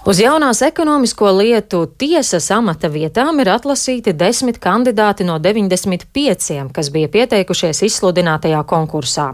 [0.00, 7.10] Uz jaunās ekonomisko lietu tiesas amata vietām ir atlasīti desmit kandidāti no 95, kas bija
[7.12, 9.26] pieteikušies izsludinātajā konkursā.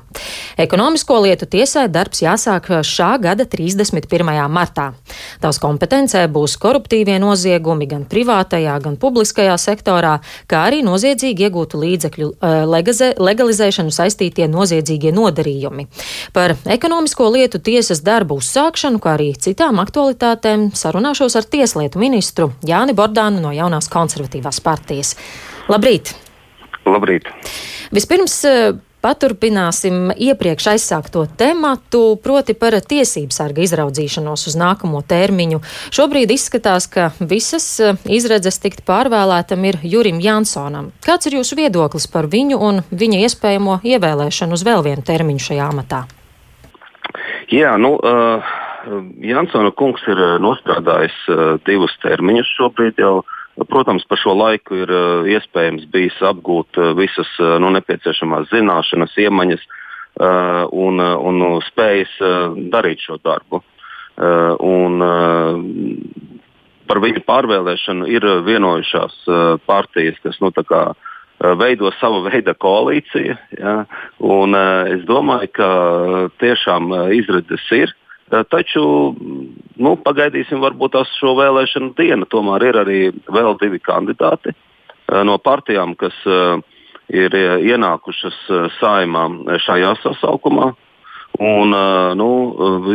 [0.59, 4.33] Ekonomisko lietu tiesai darbs jāsāk šā gada 31.
[4.51, 4.89] martā.
[5.39, 10.17] Tās kompetencē būs koruptīvie noziegumi gan privātajā, gan publiskajā sektorā,
[10.51, 15.87] kā arī noziedzīgi iegūtu līdzekļu eh, legalizēšanu saistītie noziedzīgie nodarījumi.
[16.35, 22.53] Par ekonomisko lietu tiesas darbu uzsākšanu, kā arī citām aktualitātēm tēmām sarunāšos ar tieslietu ministru
[22.65, 25.17] Jāni Bordānu no jaunās konservatīvās partijas.
[25.69, 26.15] Labrīt!
[26.87, 27.29] Labrīt!
[27.93, 28.75] Vispirms eh,
[29.07, 35.61] Paturpināsim iepriekš aizsākto tematu, proti par tiesību sarga izraudzīšanos uz nākamo termiņu.
[35.95, 40.91] Šobrīd izskatās, ka visas eh, izredzes tikt pārvēlētam ir Jurim Jansonam.
[41.07, 45.73] Kāds ir jūsu viedoklis par viņu un viņa iespējamo ievēlēšanu uz vēl vienu termiņu šajā
[45.75, 46.07] amatā?
[47.53, 48.57] Jā, nu, uh,
[49.25, 53.25] Jansona kungs ir eh, nostrādājis uh, divus termiņus šobrīd jau.
[53.71, 59.65] Protams, pa šo laiku ir uh, iespējams bijis apgūt visas nu, nepieciešamās zināšanas, iemaņas
[60.77, 62.13] un, un uh, spējas
[62.73, 63.63] darīt šo darbu.
[64.17, 65.03] Un,
[66.89, 69.19] par viņu pārvēlēšanu ir vienojušās
[69.69, 70.87] partijas, kas nu, kā,
[71.61, 73.37] veido savu veidu koalīciju.
[73.61, 73.75] Ja?
[74.25, 74.57] Un,
[74.89, 75.69] es domāju, ka
[76.41, 77.93] tiešām izredzes ir.
[78.27, 78.83] Eh, taču
[79.79, 82.27] nu, pagaidīsim, varbūt tas šo vēlēšanu dienu.
[82.27, 86.57] Tomēr ir arī vēl divi kandidāti eh, no partijām, kas eh,
[87.15, 88.41] ir ienākušas
[88.81, 89.29] saimā
[89.63, 90.73] šajā sasaukumā.
[91.37, 91.75] Un,
[92.17, 92.27] nu,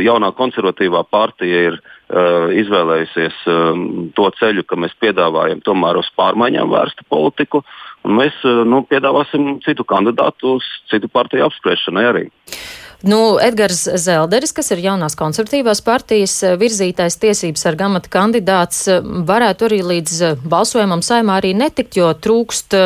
[0.01, 3.83] jaunā konservatīvā partija ir uh, izvēlējusies um,
[4.17, 7.61] to ceļu, ka mēs piedāvājam tomēr uz pārmaiņām vērstu politiku.
[8.01, 10.55] Mēs uh, nu, piedāvāsim citu kandidātu
[10.89, 12.25] citu partiju apspriešanai arī.
[13.01, 18.99] Nu, Edgars Zelderis, kas ir jaunās konservatīvās partijas eh, virzītais tiesības ar gamata kandidāts, eh,
[19.01, 22.77] varētu arī līdz eh, balsojumam saimā arī netikt, jo trūkst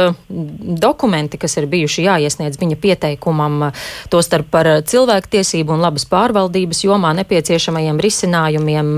[0.86, 3.68] dokumenti, kas ir bijuši jāiesniedz viņa pieteikumam,
[4.14, 8.92] tostarp par cilvēktiesību un labas pārvaldības jomā nepieciešamajiem risinājumiem.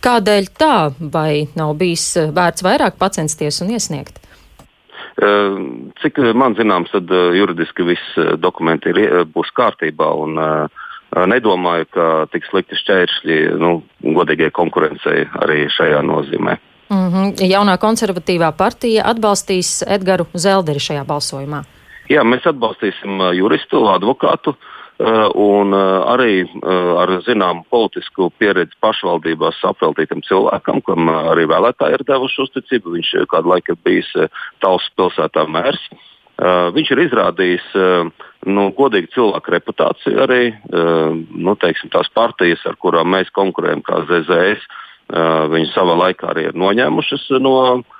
[0.00, 4.19] Kādēļ tā, vai nav bijis vērts vairāk pacensties un iesniegt?
[5.18, 10.12] Ehm, cik man zināms, tad eh, juridiski viss eh, dokumenti ir, eh, būs kārtībā.
[10.24, 10.40] Un,
[11.10, 13.70] nedomāju, ka tik slikti šķēršļi nu,
[14.14, 16.54] godīgai konkurencei arī šajā nozīmē.
[16.90, 17.32] Mm -hmm.
[17.50, 21.64] Jaunā konservatīvā partija atbalstīs Edgars Zelderi šajā balsojumā.
[22.10, 24.50] Jā, mēs atbalstīsim juristu, advokātu.
[24.50, 24.79] Uh, Eh,
[25.34, 32.06] un eh, arī eh, ar zināmu politisku pieredzi pašvaldībās apveltītam cilvēkam, kam arī vēlētāji ir
[32.08, 32.96] devuši uzticību.
[32.98, 34.10] Viņš kādu laiku ir bijis
[34.60, 35.82] Talsas pilsētā mērs.
[36.40, 37.64] Viņš ir izrādījis
[38.48, 40.54] nu, godīgu cilvēku reputāciju arī
[41.36, 44.64] nu, teiksim, tās partijas, ar kurām mēs konkurējam, kā ZZS.
[45.52, 47.99] Viņi savā laikā arī ir noņēmušas no uh,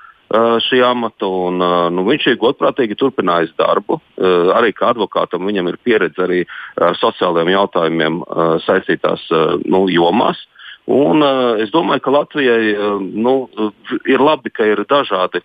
[0.67, 1.27] šī amata.
[1.27, 1.59] Un,
[1.95, 3.99] nu, viņš ir godprātīgi turpinājis darbu.
[4.55, 6.41] Arī kā advokātam viņam ir pieredze arī
[6.79, 8.21] ar sociālajiem jautājumiem
[8.65, 9.27] saistītās
[9.65, 10.39] nu, jomās.
[10.91, 11.23] Un,
[11.61, 13.35] es domāju, ka Latvijai nu,
[14.09, 15.43] ir labi, ka ir dažādi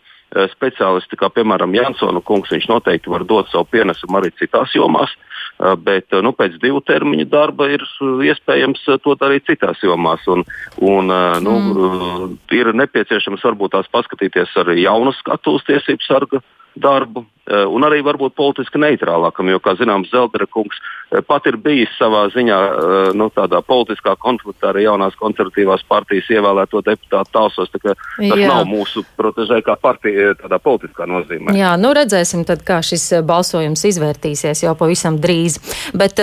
[0.57, 2.51] speciālisti, kā piemēram Jansona kungs.
[2.55, 5.13] Viņš noteikti var dot savu pienesumu arī citās jomās.
[5.57, 7.85] Bet nu, pēc divu termiņu darba ir
[8.29, 10.27] iespējams to darīt citās jomās.
[10.29, 10.45] Un,
[10.85, 11.13] un,
[11.45, 12.35] nu, mm.
[12.53, 16.43] Ir nepieciešams varbūt tās paskatīties arī jaunu skatu uz tiesību sargu
[16.77, 21.59] darbu, eh, un arī varbūt politiski neitrālākam, jo, kā zināms, Zeldera kungs eh, pat ir
[21.63, 27.71] bijis savā ziņā eh, nu, tādā politiskā konfliktā ar jaunās konservatīvās partijas ievēlēto deputātu talsos.
[27.71, 28.49] Tas Jā.
[28.51, 31.55] nav mūsu protežē kā partija tādā politiskā nozīmē.
[31.55, 35.61] Jā, nu redzēsim tad, kā šis balsojums izvērtīsies jau pavisam drīz.
[35.95, 36.19] Bet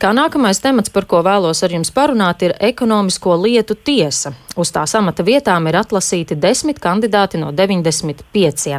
[0.00, 4.32] kā nākamais temats, par ko vēlos ar jums parunāt, ir ekonomisko lietu tiesa.
[4.56, 8.76] Uz tās amata vietām ir atlasīti desmit kandidāti no 95.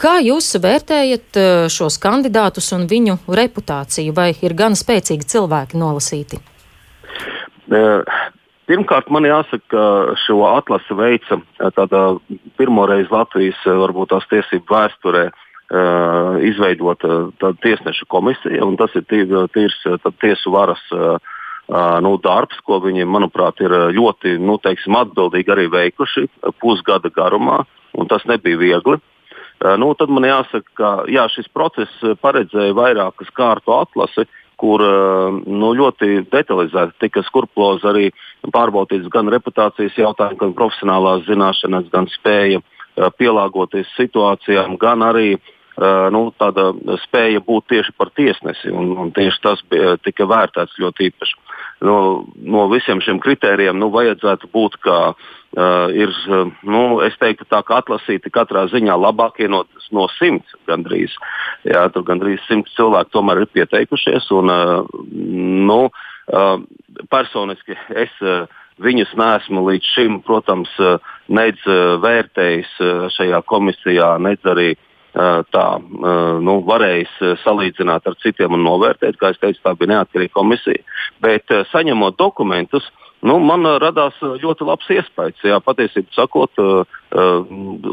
[0.00, 0.89] Kā jūs vērtējat
[1.38, 4.14] eh, šos kandidātus un viņu reputāciju?
[4.16, 6.40] Vai ir gan spēcīgi cilvēki nolasīti?
[7.70, 8.16] Eh,
[8.66, 9.84] pirmkārt, man jāsaka, ka
[10.24, 12.02] šo atlasi veica eh, tādā
[12.58, 19.78] pirmoreiz Latvijas varbūt tās tiesību vēsturē uh, izveidota uh, tiesneša komisija, un tas ir tīrs
[20.20, 21.16] tiesu varas uh,
[22.02, 26.26] nu, darbs, ko viņi, manuprāt, ir ļoti nu, teiksim, atbildīgi arī veikuši
[26.58, 27.62] pusgada garumā,
[27.94, 28.98] un tas nebija viegli.
[28.98, 29.19] Eh,
[29.60, 34.24] nu, tad man jāsaka, ka jā, šis process paredzēja vairākas kārtu atlasi,
[34.60, 38.10] kur eh, nu, ļoti detalizēti tika skruplozi arī
[38.52, 45.34] pārbaudīts gan reputācijas jautājumi, gan profesionālās zināšanas, gan spēja eh, pielāgoties situācijām, gan arī
[45.78, 46.70] nu, tāda
[47.06, 48.72] spēja būt tieši par tiesnesi.
[48.74, 51.36] Un, un tieši tas bija, tika vērtēts ļoti īpaši.
[51.86, 56.12] No, no visiem šiem kritērijiem nu, vajadzētu būt, ka uh, ir,
[56.62, 59.64] nu, es teiktu, tā kā atlasīti katrā ziņā labākie no,
[59.94, 61.14] no simts gandrīz.
[61.64, 64.28] Jā, tur gandrīz simts cilvēku tomēr ir pieteikušies.
[64.36, 65.04] Un, uh,
[65.70, 66.56] nu, uh,
[67.12, 68.16] personiski es.
[68.20, 68.48] Uh,
[68.80, 70.70] Viņus neesmu līdz šim, protams,
[71.28, 71.66] nedz
[72.00, 72.70] vērtējis
[73.12, 77.12] šajā komisijā, nedz arī uh, tā nu, varējis
[77.42, 79.18] salīdzināt ar citiem un novērtēt.
[79.18, 80.82] Kā jau teicu, tā bija neatkarīga komisija.
[81.24, 82.86] Bet saņemot dokumentus,
[83.26, 85.42] nu, man radās ļoti labs iespējas.
[85.44, 86.62] Jā, patiesībā sakot,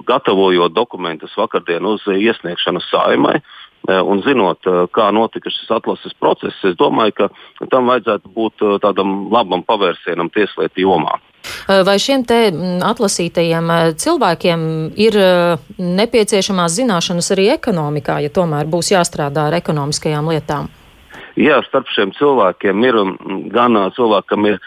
[0.07, 3.39] gatavojot dokumentus vakardien uz iesniegšanu saimai.
[3.87, 9.63] Un zinot, kā notika šis atlases process, es domāju, ka tam vajadzētu būt tādam labam
[9.63, 11.13] pavērsienam tieslietu jomā.
[11.87, 12.49] Vai šiem te
[12.83, 13.69] atlasītajiem
[14.03, 14.65] cilvēkiem
[14.99, 15.15] ir
[15.79, 20.67] nepieciešamās zināšanas arī ekonomikā, ja tomēr būs jāstrādā ar ekonomiskajām lietām?
[21.39, 22.99] Jā, starp šiem cilvēkiem ir
[23.55, 24.59] gan cilvēki, kam ir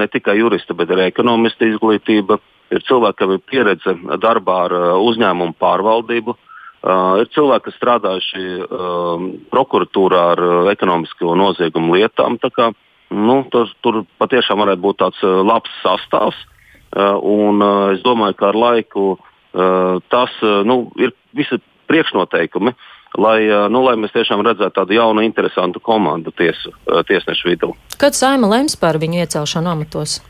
[0.00, 2.40] ne tikai jurista, bet arī ekonomista izglītība.
[2.72, 3.92] Ir cilvēki, kam ir pieredze
[4.22, 6.38] darbā ar uzņēmumu pārvaldību.
[6.84, 12.36] Uh, ir cilvēki, kas strādājuši uh, prokuratūrā ar uh, ekonomisko noziegumu lietām.
[12.38, 12.68] Kā,
[13.10, 16.38] nu, tur, tur patiešām varētu būt tāds uh, labs sastāvs.
[16.94, 21.58] Uh, un, uh, es domāju, ka ar laiku uh, tas uh, nu, ir visi
[21.90, 22.72] priekšnoteikumi,
[23.18, 27.72] lai, uh, nu, lai mēs tiešām redzētu tādu jaunu, interesantu komandu tiesu, uh, tiesnešu vidū.
[27.98, 30.20] Kad saima lems par viņu iecelšanu amatos?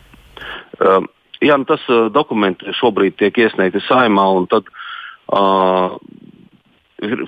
[0.81, 1.05] Uh,
[1.45, 5.99] jā, nu, tas uh, dokumenti šobrīd tiek iesniegti saimā, un tad uh,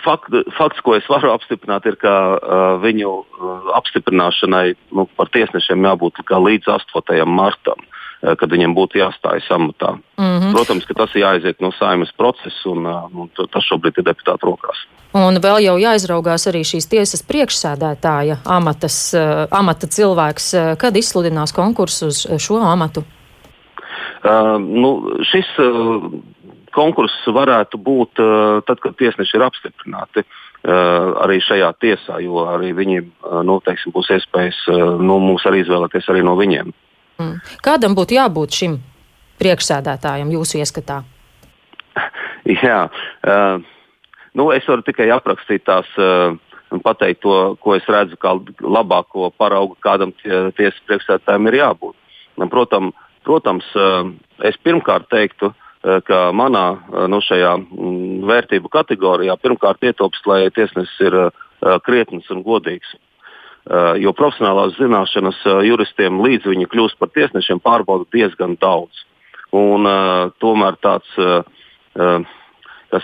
[0.01, 5.85] Fakt, fakts, ko es varu apstiprināt, ir, ka uh, viņu uh, apstiprināšanai nu, par tiesnešiem
[5.85, 7.27] jābūt līdz 8.
[7.29, 9.99] martam, uh, kad viņiem būtu jāstājas amatā.
[10.17, 10.55] Mm -hmm.
[10.57, 14.49] Protams, ka tas ir jāaiziet no saimnes procesa, un uh, nu, tas šobrīd ir deputātu
[14.49, 14.87] rokās.
[15.13, 21.53] Un vēl jau jāizraugās arī šīs tiesas priekšsēdētāja amatas, uh, amata cilvēks, uh, kad izsludinās
[21.53, 23.05] konkursu uz šo amatu.
[24.25, 26.09] Uh, nu, šis uh,
[26.79, 32.73] konkurss varētu būt uh, tad, kad tiesneši ir apstiprināti uh, arī šajā tiesā, jo arī
[32.77, 34.61] viņiem uh, nu, teiksim, būs iespējas
[35.03, 36.73] nu, mums arī izvēlēties arī no viņiem.
[37.19, 37.39] Mm.
[37.67, 38.79] Kādam būtu jābūt šim
[39.43, 41.03] priekšsēdētājam jūsu ieskatā?
[42.63, 42.85] Jā,
[44.39, 49.75] nu, es varu tikai aprakstīt tās un pateikt to, ko es redzu kā labāko paraugu,
[49.83, 51.97] kādam tie, tiesas priekšsēdētājiem ir jābūt.
[52.55, 52.95] Protams,
[53.27, 53.67] protams,
[54.47, 60.27] es pirmkārt teiktu, uh, Eh, ka manā eh, nu, šajā mm, vērtību kategorijā pirmkārt ietilpst,
[60.27, 61.31] lai tiesnesis ir eh,
[61.87, 62.97] krietns un godīgs.
[64.01, 69.03] Jo profesionālās zināšanas juristiem līdz viņi kļūst par tiesnešiem pārbauda diezgan daudz.
[69.53, 69.85] Un,
[70.41, 71.11] tomēr tāds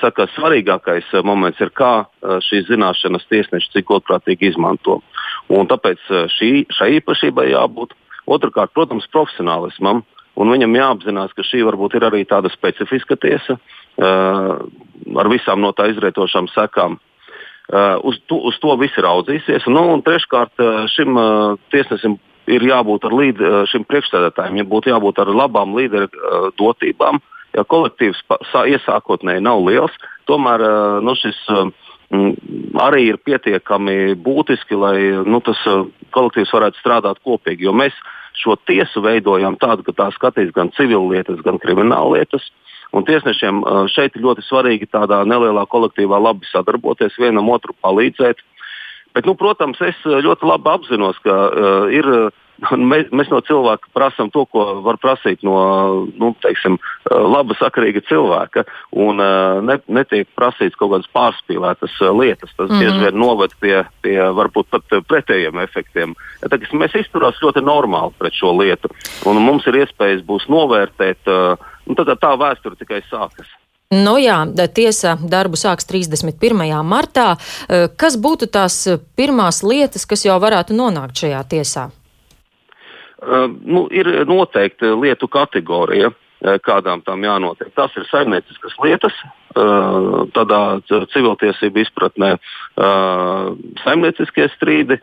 [0.01, 2.07] saka, svarīgākais moments ir, kā
[2.47, 5.03] šīs zināšanas tiesneši cik godprātīgi izmanto.
[5.53, 6.01] Un tāpēc
[6.33, 7.93] šī, šai īpašībai jābūt.
[8.25, 10.01] Otrakārt, protams, profesionālismam.
[10.41, 14.55] Un viņam jāapzinās, ka šī varbūt ir arī tāda specifiska tiesa uh,
[15.23, 16.99] ar visām no tā izrietošām sekām.
[17.65, 19.69] Uh, uz, to, uz to visi raudzīsies.
[19.73, 22.19] Nu, un treškārt, uh, šim uh, tiesnesim
[22.51, 27.23] ir jābūt ar līd, uh, šim priekšstādātājiem, ja būtu jābūt ar labām līderu uh, dotībām.
[27.55, 28.19] Ja kolektīvs
[28.75, 29.95] iesākotnēji nav liels,
[30.27, 31.71] tomēr uh, nu, šis uh,
[32.83, 37.65] arī ir pietiekami būtiski, lai nu, tas uh, kolektīvs varētu strādāt kopīgi.
[37.69, 37.97] Jo mēs
[38.39, 42.51] šo tiesu veidojam tādu, ka tā skatīs gan civillietas, gan krimināllietas.
[42.95, 48.43] Un tiesnešiem šeit ir ļoti svarīgi tādā nelielā kolektīvā labi sadarboties, vienam otru palīdzēt.
[49.15, 53.91] Bet, nu, protams, es ļoti labi apzinos, ka uh, ir uh, Mēs, mēs no cilvēka
[53.97, 55.57] prasām to, ko var prasīt no
[56.15, 56.77] nu, teiksim,
[57.11, 58.65] laba, sakarīga cilvēka.
[59.05, 59.19] Un
[59.67, 62.55] ne, netiek prasīts kaut kādas pārspīlētas lietas.
[62.55, 62.81] Tas mm -hmm.
[62.81, 66.15] bieži vien noved pie, pie varbūt pat pretējiem efektiem.
[66.41, 68.89] Tad, mēs izturās ļoti normāli pret šo lietu.
[69.27, 71.27] Un mums ir iespējas būs novērtēt,
[71.87, 73.51] un tad tā vēsture tikai sākas.
[73.91, 74.39] Nu jā,
[74.75, 76.83] tiesa darbu sāks 31.
[76.83, 77.37] martā.
[77.97, 81.91] Kas būtu tās pirmās lietas, kas jau varētu nonākt šajā tiesā?
[83.25, 87.71] Uh, nu, ir noteikti lietu kategorija, uh, kādām tam jānotiek.
[87.77, 89.17] Tas ir saimnieciskas lietas,
[89.57, 92.35] uh, tādā civiltiesību izpratnē,
[93.85, 94.99] saimnieciskie strīdi.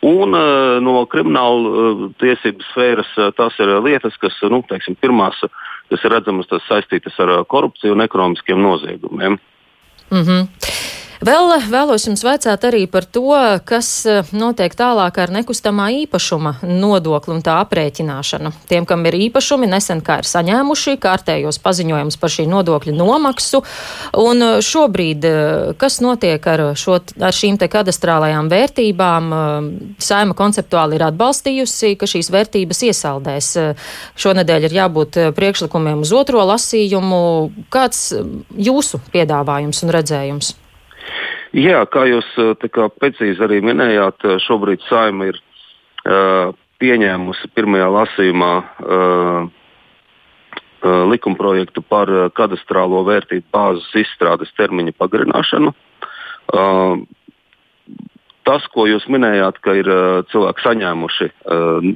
[0.00, 0.36] Un
[0.82, 5.36] no krimināla tiesības sfēras tās ir lietas, kas nu, teiksim, pirmās,
[5.92, 9.38] kas ir redzamas, tas saistītas ar korupciju un ekonomiskiem noziegumiem.
[10.10, 10.99] Mm -hmm.
[11.20, 13.34] Vēl vēlos jums vaicāt arī par to,
[13.68, 18.54] kas eh, notiek tālāk ar nekustamā īpašuma nodokli un tā aprēķināšanu.
[18.70, 23.60] Tiem, kam ir īpašumi, nesen kā ir saņēmuši kārtējos paziņojumus par šī nodokļa nomaksu.
[24.22, 29.28] Un eh, šobrīd, eh, kas notiek ar, šo, ar šīm te kadastrālajām vērtībām?
[30.00, 33.50] Saima konceptuāli ir atbalstījusi, ka šīs vērtības iesaldēs.
[34.24, 37.20] Šonedēļ ir jābūt priekšlikumiem uz otro lasījumu.
[37.68, 38.08] Kāds
[38.56, 40.54] jūsu piedāvājums un redzējums?
[41.56, 42.26] Jā, kā jūs
[42.70, 45.38] kā precīzi arī minējāt, šobrīd saima ir
[46.06, 55.74] uh, pieņēmusi pirmajā lasījumā uh, uh, likumprojektu par kadastrālo vērtību bāzes izstrādes termiņa pagarināšanu.
[56.54, 57.02] Uh,
[58.46, 61.90] tas, ko jūs minējāt, ka ir uh, cilvēki saņēmuši uh,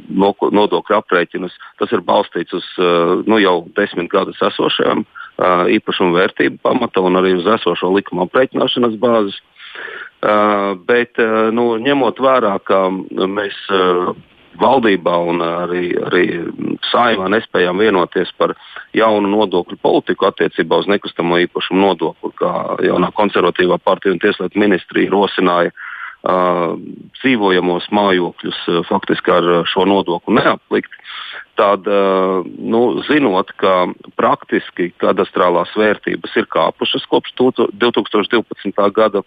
[0.59, 6.61] nodokļu aprēķinus, tas ir balstīts uz uh, nu, jau desmit gadus esošajām uh, īpašumu vērtību
[6.63, 9.41] pamata un arī uz esošo likuma aprēķināšanas bāzes.
[10.89, 11.19] Bet
[11.53, 13.59] nu, ņemot vērā, ka mēs
[14.61, 16.25] valdībā un arī, arī
[16.91, 18.55] saimā nespējām vienoties par
[18.95, 22.53] jaunu nodokļu politiku attiecībā uz nekustamo īpašumu nodokli, kā
[22.87, 25.75] jaunā konservatīvā partija un tieslietu ministrija rosināja
[26.25, 31.01] dzīvojamos mājokļus uh, faktiski ar šo nodokli neaplikt
[31.55, 31.87] tad,
[32.59, 33.87] nu, zinot, ka
[34.19, 38.89] praktiski kadastrālās vērtības ir kāpušas kopš 2012.
[38.95, 39.23] gada,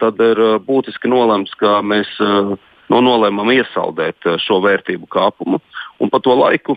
[0.00, 2.58] tad ir būtiski nolemts, ka mēs nu,
[2.90, 5.62] nolēmām iesaldēt šo vērtību kāpumu.
[6.02, 6.76] Un pa to laiku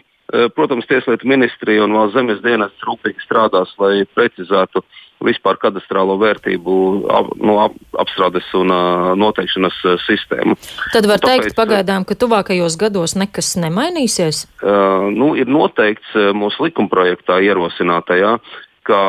[0.55, 4.83] Protams, Tieslietu ministrija un Valsts zemes dienas rūpīgi strādās, lai precizētu
[5.25, 6.75] vispār kadastrālo vērtību
[7.11, 10.55] ap, no, ap, apstrādes un uh, noteikšanas uh, sistēmu.
[10.93, 14.45] Tad var Tāpēc, teikt pagaidām, ka tuvākajos gados nekas nemainīsies?
[14.61, 18.37] Uh, nu, ir noteikts mūsu likumprojektā ierosinātajā,
[18.87, 19.01] ka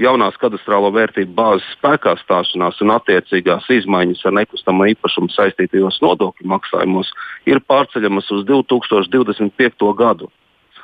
[0.00, 7.12] jaunās kadastrālo vērtību bāzes spēkā stāšanās un attiecīgās izmaiņas ar nekustamo īpašumu saistītajos nodokļu maksājumos
[7.50, 9.92] ir pārceļamas uz 2025.
[9.98, 10.30] gadu.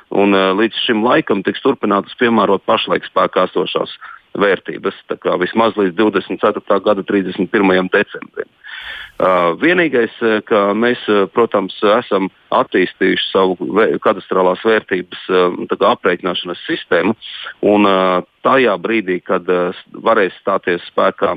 [0.09, 3.93] Un, uh, līdz šim laikam tiks turpinātas piemērot pašlaik spēkā esošās
[4.37, 4.97] vērtības,
[5.41, 6.81] vismaz līdz 24.
[6.85, 7.89] gada 31.
[7.93, 8.49] decembrim.
[9.19, 10.13] Uh, vienīgais,
[10.47, 11.01] ka mēs,
[11.35, 13.57] protams, esam attīstījuši savu
[13.99, 17.17] kadastrālās vērtības uh, aprēķināšanas sistēmu,
[17.67, 19.43] un uh, tajā brīdī, kad
[19.91, 21.35] varēs stāties spēkā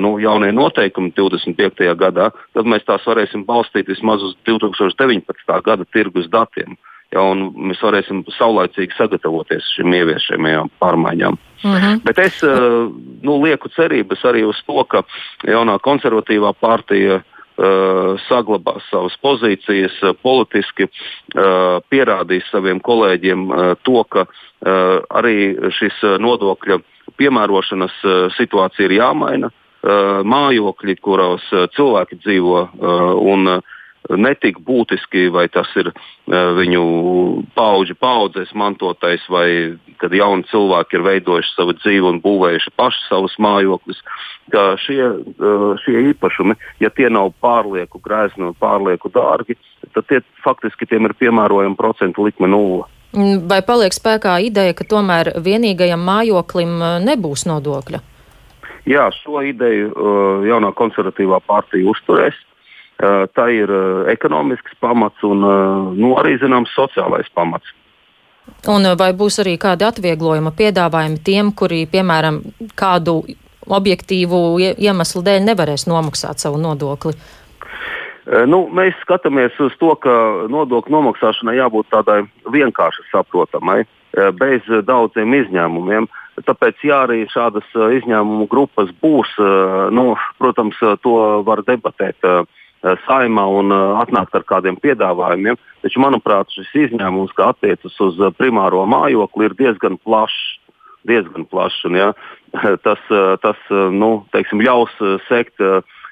[0.00, 1.82] nu, jaunie noteikumi 25.
[1.98, 5.58] gadā, tad mēs tās varēsim balstīt vismaz uz 2019.
[5.66, 6.78] gada tirgus datiem.
[7.10, 11.38] Ja, mēs varēsim saulaicīgi sagatavoties šīm ieviešamajām pārmaiņām.
[11.64, 11.76] Mhm.
[11.76, 12.02] -huh.
[12.04, 12.86] Bet es uh,
[13.22, 15.02] nu, lieku cerības arī uz to, ka
[15.42, 20.86] jaunā konservatīvā partija uh, saglabās savas pozīcijas, uh, politiski
[21.90, 23.42] pierādīs saviem kolēģiem
[23.82, 24.26] to, ka
[25.10, 26.80] arī šis nodokļa
[27.16, 27.92] piemērošanas
[28.36, 29.50] situācija ir jāmaina.
[30.24, 31.44] Mājokļi, kuros
[31.76, 32.64] cilvēki dzīvo
[33.22, 33.62] un uh,
[34.08, 35.96] netik būtiski, vai tas ir uh,
[36.56, 36.82] viņu
[37.54, 43.36] paudžu paudzēs mantotais, vai kad jauni cilvēki ir veidojuši savu dzīvi un būvējuši paši savus
[43.38, 44.02] mājokļus.
[44.82, 49.58] Šie, uh, šie īpašumi, ja tie nav pārlieku grezni un pārlieku dārgi,
[49.94, 52.88] tad tie, faktiski tiem ir piemērojama procentu likme nulle.
[53.50, 57.98] Vai paliek spēkā ideja, ka tomēr vienīgajam mājoklim nebūs nodokļa?
[58.88, 62.38] Jā, šo ideju uh, jaunā konservatīvā partija uzturēs.
[62.38, 62.49] Eh,
[63.34, 67.74] tā ir eh, ekonomisks pamats un eh, nu, arī zināms sociālais pamats.
[68.68, 72.40] Un vai būs arī kādi atvieglojuma piedāvājumi tiem, kuri, piemēram,
[72.76, 73.22] kādu
[73.70, 74.40] objektīvu
[74.74, 77.14] iemeslu dēļ nevarēs nomaksāt savu nodokli?
[78.50, 80.12] Nu, mēs skatāmies uz to, ka
[80.50, 82.18] nodokļu nomaksāšanai jābūt tādai
[82.52, 83.84] vienkārši saprotamai,
[84.38, 86.08] bez daudziem izņēmumiem.
[86.46, 89.32] Tāpēc, ja arī šādas izņēmumu grupas būs,
[89.94, 90.04] nu,
[90.42, 91.16] protams, to
[91.46, 92.59] var debatēt Eh,
[93.06, 95.58] saimā un uh, atnākt ar kādiem piedāvājumiem.
[95.84, 100.58] Taču, manuprāt, šis izņēmums, kas attiecas uz uh, primāro mājokli, ir diezgan plašs.
[101.08, 102.10] Diezgan plašs un, ja,
[102.86, 103.00] tas
[103.40, 104.92] tas nu, teiksim, ļaus
[105.30, 105.62] sekt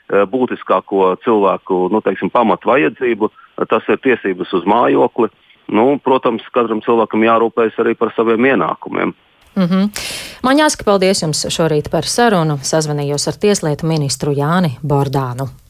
[0.08, 3.28] būtiskāko cilvēku nu, teiksim, pamatvajadzību.
[3.68, 5.28] Tas ir tiesības uz mājokli.
[5.68, 9.12] Nu, protams, katram cilvēkam jārūpējas arī par saviem ienākumiem.
[9.58, 9.90] Mm -hmm.
[10.42, 12.58] Man jāsaka paldies jums šorīt par sarunu.
[12.62, 15.67] Sazvanījos ar Tieslietu ministru Jāni Bordānu.